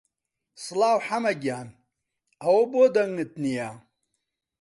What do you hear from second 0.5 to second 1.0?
سڵاو